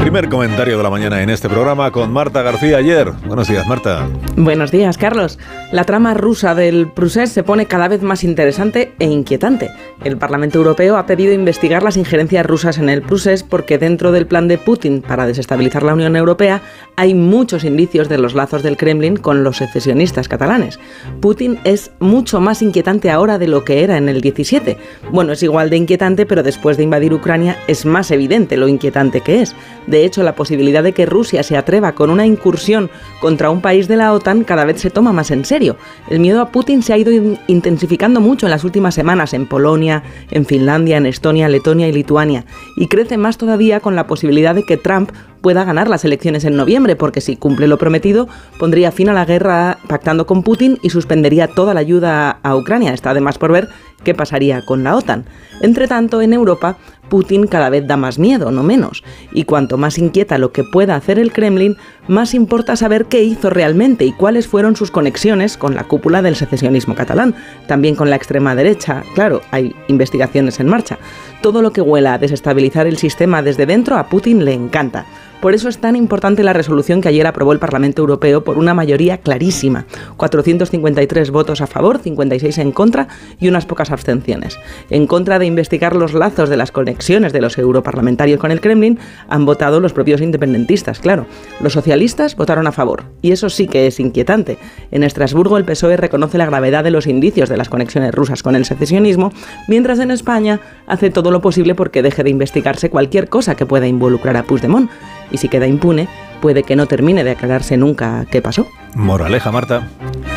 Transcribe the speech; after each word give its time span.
primer 0.00 0.30
comentario 0.30 0.78
de 0.78 0.82
la 0.82 0.88
mañana 0.88 1.22
en 1.22 1.28
este 1.28 1.48
programa 1.48 1.90
con 1.90 2.10
Marta 2.10 2.40
García 2.40 2.78
ayer. 2.78 3.12
Buenos 3.26 3.48
días, 3.48 3.66
Marta. 3.66 4.08
Buenos 4.34 4.70
días, 4.70 4.96
Carlos. 4.96 5.38
La 5.72 5.84
trama 5.84 6.14
rusa 6.14 6.54
del 6.54 6.88
Prusés 6.88 7.30
se 7.30 7.42
pone 7.42 7.66
cada 7.66 7.86
vez 7.86 8.02
más 8.02 8.24
interesante 8.24 8.92
e 8.98 9.04
inquietante. 9.04 9.70
El 10.02 10.16
Parlamento 10.16 10.56
Europeo 10.56 10.96
ha 10.96 11.04
pedido 11.04 11.34
investigar 11.34 11.82
las 11.82 11.98
injerencias 11.98 12.46
rusas 12.46 12.78
en 12.78 12.88
el 12.88 13.02
Prusés 13.02 13.42
porque 13.42 13.76
dentro 13.76 14.10
del 14.10 14.26
plan 14.26 14.48
de 14.48 14.56
Putin 14.56 15.02
para 15.02 15.26
desestabilizar 15.26 15.82
la 15.82 15.92
Unión 15.92 16.16
Europea 16.16 16.62
hay 16.96 17.12
muchos 17.12 17.64
indicios 17.64 18.08
de 18.08 18.16
los 18.16 18.34
lazos 18.34 18.62
del 18.62 18.78
Kremlin 18.78 19.16
con 19.16 19.44
los 19.44 19.58
secesionistas 19.58 20.28
catalanes. 20.28 20.80
Putin 21.20 21.58
es 21.64 21.90
mucho 22.00 22.40
más 22.40 22.62
inquietante 22.62 23.10
ahora 23.10 23.38
de 23.38 23.48
lo 23.48 23.64
que 23.64 23.84
era 23.84 23.98
en 23.98 24.08
el 24.08 24.22
17. 24.22 24.78
Bueno, 25.12 25.32
es 25.32 25.42
igual 25.42 25.68
de 25.68 25.76
inquietante, 25.76 26.24
pero 26.24 26.42
después 26.42 26.78
de 26.78 26.84
invadir 26.84 27.12
Ucrania 27.12 27.58
es 27.68 27.84
más 27.84 28.10
evidente 28.10 28.56
lo 28.56 28.66
inquietante 28.66 29.20
que 29.20 29.42
es. 29.42 29.54
De 29.90 30.04
hecho, 30.04 30.22
la 30.22 30.36
posibilidad 30.36 30.84
de 30.84 30.92
que 30.92 31.04
Rusia 31.04 31.42
se 31.42 31.56
atreva 31.56 31.96
con 31.96 32.10
una 32.10 32.24
incursión 32.24 32.90
contra 33.20 33.50
un 33.50 33.60
país 33.60 33.88
de 33.88 33.96
la 33.96 34.12
OTAN 34.12 34.44
cada 34.44 34.64
vez 34.64 34.80
se 34.80 34.88
toma 34.88 35.12
más 35.12 35.32
en 35.32 35.44
serio. 35.44 35.76
El 36.08 36.20
miedo 36.20 36.40
a 36.40 36.52
Putin 36.52 36.84
se 36.84 36.92
ha 36.92 36.96
ido 36.98 37.10
intensificando 37.48 38.20
mucho 38.20 38.46
en 38.46 38.50
las 38.50 38.62
últimas 38.62 38.94
semanas 38.94 39.34
en 39.34 39.46
Polonia, 39.46 40.04
en 40.30 40.46
Finlandia, 40.46 40.96
en 40.96 41.06
Estonia, 41.06 41.48
Letonia 41.48 41.88
y 41.88 41.92
Lituania, 41.92 42.44
y 42.76 42.86
crece 42.86 43.16
más 43.16 43.36
todavía 43.36 43.80
con 43.80 43.96
la 43.96 44.06
posibilidad 44.06 44.54
de 44.54 44.62
que 44.62 44.76
Trump 44.76 45.10
pueda 45.40 45.64
ganar 45.64 45.88
las 45.88 46.04
elecciones 46.04 46.44
en 46.44 46.56
noviembre, 46.56 46.94
porque 46.94 47.20
si 47.20 47.36
cumple 47.36 47.66
lo 47.66 47.78
prometido, 47.78 48.28
pondría 48.58 48.92
fin 48.92 49.08
a 49.08 49.12
la 49.12 49.24
guerra 49.24 49.78
pactando 49.88 50.26
con 50.26 50.44
Putin 50.44 50.78
y 50.82 50.90
suspendería 50.90 51.48
toda 51.48 51.74
la 51.74 51.80
ayuda 51.80 52.38
a 52.42 52.54
Ucrania. 52.56 52.92
Está 52.92 53.10
además 53.10 53.38
por 53.38 53.50
ver 53.50 53.68
qué 54.04 54.14
pasaría 54.14 54.64
con 54.64 54.84
la 54.84 54.96
OTAN. 54.96 55.24
Entre 55.62 55.88
tanto, 55.88 56.22
en 56.22 56.32
Europa, 56.32 56.76
Putin 57.10 57.46
cada 57.46 57.68
vez 57.68 57.86
da 57.86 57.98
más 57.98 58.18
miedo, 58.18 58.50
no 58.50 58.62
menos. 58.62 59.04
Y 59.32 59.44
cuanto 59.44 59.76
más 59.76 59.98
inquieta 59.98 60.38
lo 60.38 60.52
que 60.52 60.64
pueda 60.64 60.96
hacer 60.96 61.18
el 61.18 61.34
Kremlin, 61.34 61.76
más 62.08 62.32
importa 62.32 62.76
saber 62.76 63.04
qué 63.04 63.22
hizo 63.22 63.50
realmente 63.50 64.06
y 64.06 64.12
cuáles 64.12 64.48
fueron 64.48 64.76
sus 64.76 64.90
conexiones 64.90 65.58
con 65.58 65.74
la 65.74 65.84
cúpula 65.84 66.22
del 66.22 66.36
secesionismo 66.36 66.94
catalán, 66.94 67.34
también 67.66 67.96
con 67.96 68.08
la 68.08 68.16
extrema 68.16 68.54
derecha. 68.54 69.02
Claro, 69.14 69.42
hay 69.50 69.74
investigaciones 69.88 70.58
en 70.60 70.68
marcha. 70.68 70.98
Todo 71.42 71.60
lo 71.60 71.72
que 71.72 71.82
huela 71.82 72.14
a 72.14 72.18
desestabilizar 72.18 72.86
el 72.86 72.96
sistema 72.96 73.42
desde 73.42 73.66
dentro 73.66 73.98
a 73.98 74.08
Putin 74.08 74.46
le 74.46 74.54
encanta. 74.54 75.04
Por 75.40 75.54
eso 75.54 75.70
es 75.70 75.78
tan 75.78 75.96
importante 75.96 76.42
la 76.42 76.52
resolución 76.52 77.00
que 77.00 77.08
ayer 77.08 77.26
aprobó 77.26 77.54
el 77.54 77.58
Parlamento 77.58 78.02
Europeo 78.02 78.44
por 78.44 78.58
una 78.58 78.74
mayoría 78.74 79.18
clarísima. 79.18 79.86
453 80.18 81.30
votos 81.30 81.62
a 81.62 81.66
favor, 81.66 81.98
56 81.98 82.58
en 82.58 82.72
contra 82.72 83.08
y 83.38 83.48
unas 83.48 83.64
pocas 83.64 83.90
abstenciones. 83.90 84.58
En 84.90 85.06
contra 85.06 85.38
de 85.38 85.46
investigar 85.46 85.96
los 85.96 86.12
lazos 86.12 86.50
de 86.50 86.58
las 86.58 86.72
conexiones 86.72 87.32
de 87.32 87.40
los 87.40 87.56
europarlamentarios 87.56 88.38
con 88.38 88.50
el 88.50 88.60
Kremlin, 88.60 88.98
han 89.28 89.46
votado 89.46 89.80
los 89.80 89.94
propios 89.94 90.20
independentistas, 90.20 90.98
claro. 90.98 91.24
Los 91.60 91.72
socialistas 91.72 92.36
votaron 92.36 92.66
a 92.66 92.72
favor. 92.72 93.04
Y 93.22 93.32
eso 93.32 93.48
sí 93.48 93.66
que 93.66 93.86
es 93.86 93.98
inquietante. 93.98 94.58
En 94.90 95.04
Estrasburgo 95.04 95.56
el 95.56 95.64
PSOE 95.64 95.96
reconoce 95.96 96.36
la 96.36 96.46
gravedad 96.46 96.84
de 96.84 96.90
los 96.90 97.06
indicios 97.06 97.48
de 97.48 97.56
las 97.56 97.70
conexiones 97.70 98.14
rusas 98.14 98.42
con 98.42 98.56
el 98.56 98.66
secesionismo, 98.66 99.32
mientras 99.68 100.00
en 100.00 100.10
España 100.10 100.60
hace 100.86 101.08
todo 101.08 101.30
lo 101.30 101.40
posible 101.40 101.74
porque 101.74 102.02
deje 102.02 102.24
de 102.24 102.30
investigarse 102.30 102.90
cualquier 102.90 103.30
cosa 103.30 103.54
que 103.54 103.64
pueda 103.64 103.86
involucrar 103.86 104.36
a 104.36 104.42
Puigdemont 104.42 104.90
y 105.30 105.38
si 105.38 105.48
queda 105.48 105.66
impune, 105.66 106.08
puede 106.40 106.62
que 106.62 106.76
no 106.76 106.86
termine 106.86 107.24
de 107.24 107.32
aclararse 107.32 107.76
nunca 107.76 108.26
qué 108.30 108.42
pasó. 108.42 108.66
Moraleja, 108.94 109.50
Marta. 109.50 109.88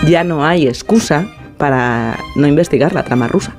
Ya 0.08 0.23
no 0.23 0.45
hay 0.45 0.67
excusa 0.67 1.25
para 1.58 2.17
no 2.36 2.47
investigar 2.47 2.94
la 2.94 3.03
trama 3.03 3.27
rusa. 3.27 3.53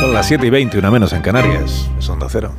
Son 0.00 0.12
las 0.12 0.26
7 0.26 0.46
y 0.46 0.50
20, 0.50 0.78
una 0.78 0.90
menos 0.90 1.12
en 1.12 1.22
Canarias. 1.22 1.90
Es 1.98 2.08
onda 2.08 2.28
cero. 2.30 2.52